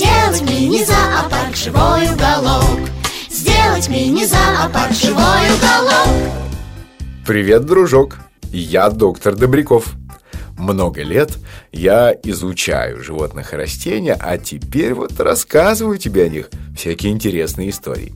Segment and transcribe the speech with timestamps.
[0.00, 2.88] Сделать мини-зоопарк, живой уголок
[3.28, 6.32] Сделать мини-зоопарк, живой уголок
[7.26, 8.16] Привет, дружок!
[8.50, 9.92] Я доктор Добряков.
[10.56, 11.36] Много лет
[11.70, 18.14] я изучаю животных и растения, а теперь вот рассказываю тебе о них всякие интересные истории.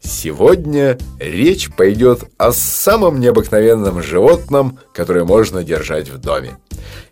[0.00, 6.56] Сегодня речь пойдет о самом необыкновенном животном, которое можно держать в доме.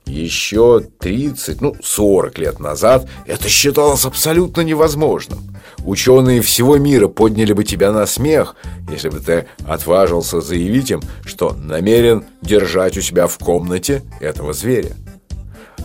[0.06, 5.40] Еще 30, ну 40 лет назад это считалось абсолютно невозможным.
[5.84, 8.56] Ученые всего мира подняли бы тебя на смех,
[8.90, 14.92] если бы ты отважился заявить им, что намерен держать у себя в комнате этого зверя.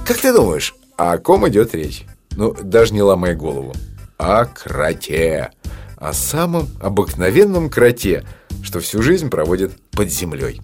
[0.06, 2.06] Как ты думаешь, о ком идет речь?
[2.32, 3.74] Ну, даже не ломай голову.
[4.18, 5.52] О кроте.
[5.98, 8.24] О самом обыкновенном кроте,
[8.62, 10.62] что всю жизнь проводит под землей.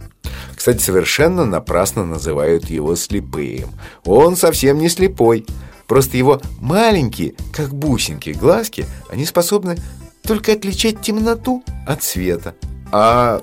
[0.63, 3.71] Кстати, совершенно напрасно называют его слепым.
[4.05, 5.45] Он совсем не слепой.
[5.87, 9.75] Просто его маленькие, как бусинки, глазки, они способны
[10.21, 12.55] только отличать темноту от света.
[12.93, 13.41] А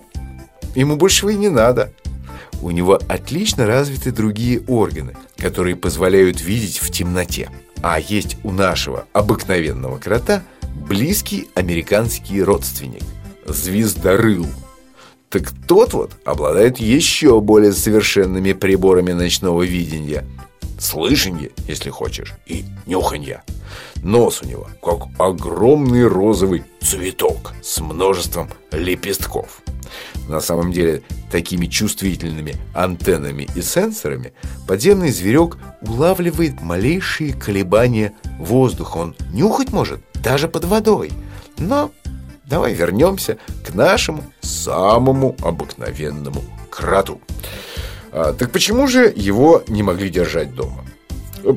[0.75, 1.93] ему большего и не надо.
[2.63, 7.51] У него отлично развиты другие органы, которые позволяют видеть в темноте.
[7.83, 10.43] А есть у нашего обыкновенного крота
[10.89, 13.03] близкий американский родственник–
[13.47, 14.47] звездорыл.
[15.31, 20.25] Так тот вот обладает еще более совершенными приборами ночного видения–
[20.81, 23.43] слышанье, если хочешь, и нюханье.
[24.03, 29.63] Нос у него как огромный розовый цветок с множеством лепестков.
[30.29, 34.33] На самом деле, такими чувствительными антеннами и сенсорами
[34.67, 38.99] подземный зверек улавливает малейшие колебания воздуха.
[38.99, 41.13] Он нюхать может даже под водой.
[41.59, 41.93] Но
[42.51, 47.21] давай вернемся к нашему самому обыкновенному кроту.
[48.13, 50.85] А, так почему же его не могли держать дома?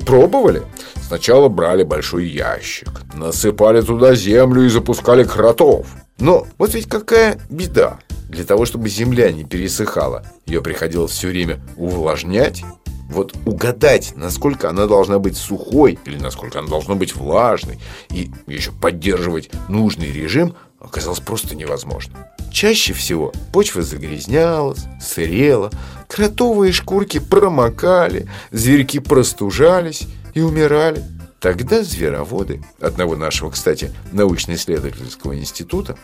[0.06, 0.62] Пробовали.
[1.02, 5.88] Сначала брали большой ящик, насыпали туда землю и запускали кротов.
[6.20, 8.00] Но вот ведь какая беда.
[8.30, 12.64] Для того, чтобы земля не пересыхала, ее приходилось все время увлажнять.
[13.10, 17.78] Вот угадать, насколько она должна быть сухой или насколько она должна быть влажной,
[18.10, 22.28] и еще поддерживать нужный режим оказалось просто невозможно.
[22.52, 25.72] Чаще всего почва загрязнялась, сырела,
[26.08, 30.04] кротовые шкурки промокали, зверьки простужались
[30.36, 31.04] и умирали.
[31.40, 35.98] Тогда звероводы, одного нашего, кстати, научно-исследовательского института,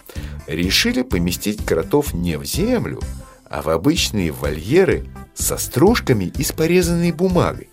[0.48, 3.00] решили поместить кротов не в землю,
[3.50, 7.70] а в обычные вольеры со стружками из порезанной бумагой.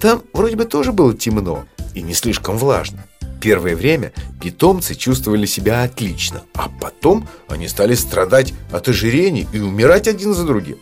[0.00, 1.64] Там вроде бы тоже было темно
[1.94, 3.04] и не слишком влажно.
[3.42, 10.06] Первое время питомцы чувствовали себя отлично, а потом они стали страдать от ожирения и умирать
[10.06, 10.78] один за другим.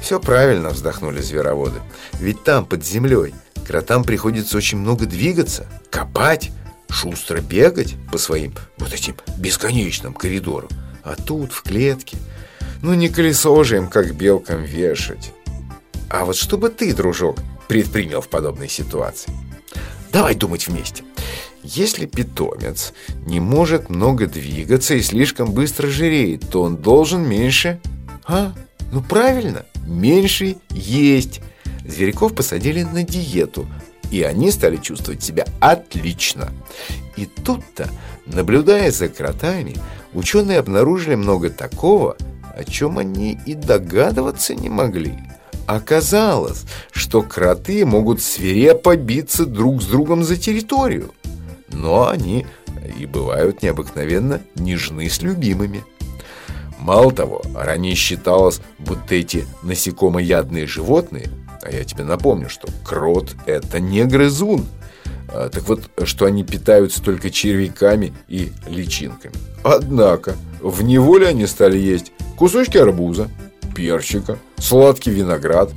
[0.00, 1.78] Все правильно вздохнули звероводы.
[2.14, 6.50] Ведь там, под землей, кротам приходится очень много двигаться, копать,
[6.88, 10.70] шустро бегать по своим вот этим бесконечным коридорам.
[11.04, 12.16] А тут, в клетке,
[12.82, 15.32] ну не колесо же им, как белкам, вешать.
[16.10, 17.38] А вот что бы ты, дружок,
[17.68, 19.32] предпринял в подобной ситуации?
[20.10, 21.05] Давай думать вместе.
[21.66, 22.92] Если питомец
[23.26, 27.80] не может много двигаться и слишком быстро жиреет, то он должен меньше...
[28.24, 28.52] А?
[28.92, 31.40] Ну правильно, меньше есть.
[31.84, 33.66] Зверьков посадили на диету,
[34.12, 36.52] и они стали чувствовать себя отлично.
[37.16, 37.90] И тут-то,
[38.26, 39.74] наблюдая за кротами,
[40.14, 42.16] ученые обнаружили много такого,
[42.56, 45.18] о чем они и догадываться не могли.
[45.66, 51.12] Оказалось, что кроты могут свирепо биться друг с другом за территорию
[51.76, 52.46] но они
[52.98, 55.84] и бывают необыкновенно нежны с любимыми.
[56.78, 61.28] Мало того, ранее считалось, будто эти насекомоядные животные,
[61.62, 64.66] а я тебе напомню, что крот– это не грызун,
[65.28, 69.34] а, так вот, что они питаются только червяками и личинками.
[69.64, 73.28] Однако, в неволе они стали есть кусочки арбуза,
[73.74, 75.70] перчика, сладкий виноград.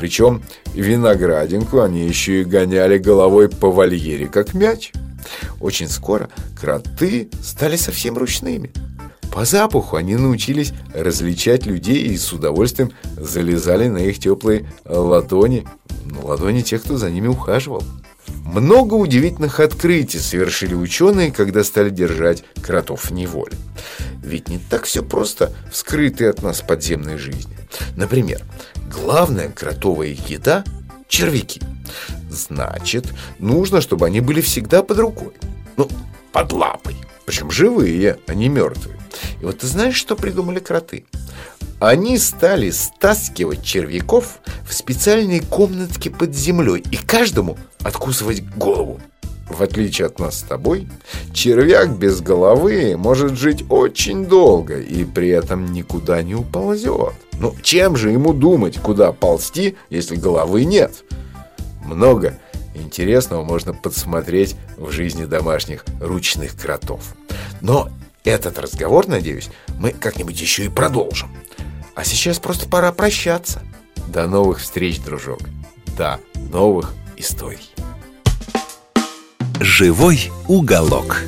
[0.00, 0.42] Причем
[0.74, 4.92] виноградинку они еще и гоняли головой по вольере, как мяч–
[5.60, 6.28] очень скоро
[6.58, 8.72] кроты стали совсем ручными.
[9.32, 15.66] По запаху они научились различать людей и с удовольствием залезали на их теплые ладони,
[16.22, 17.82] ладони тех, кто за ними ухаживал.
[18.46, 23.56] Много удивительных открытий совершили ученые, когда стали держать кротов в неволе.
[24.22, 27.56] Ведь не так все просто в скрытой от нас подземной жизни.
[27.96, 28.40] Например,
[28.90, 30.64] главная кротовая еда–
[31.08, 31.60] червяки.
[32.36, 35.32] Значит, нужно, чтобы они были всегда под рукой.
[35.76, 35.88] Ну,
[36.32, 36.96] под лапой.
[37.24, 38.98] Причем живые, а не мертвые.
[39.40, 41.06] И вот ты знаешь, что придумали кроты?
[41.80, 49.00] Они стали стаскивать червяков в специальные комнатки под землей и каждому откусывать голову.
[49.48, 50.88] В отличие от нас с тобой,
[51.32, 57.14] червяк без головы может жить очень долго и при этом никуда не уползет.
[57.38, 61.04] Ну, чем же ему думать, куда ползти, если головы нет?
[61.86, 62.38] Много
[62.74, 67.14] интересного можно подсмотреть в жизни домашних ручных кротов.
[67.60, 67.88] Но
[68.24, 69.48] этот разговор, надеюсь,
[69.78, 71.30] мы как-нибудь еще и продолжим.
[71.94, 73.62] А сейчас просто пора прощаться.
[74.08, 75.40] До новых встреч, дружок.
[75.96, 76.18] До
[76.50, 77.70] новых историй.
[79.60, 81.22] Живой уголок.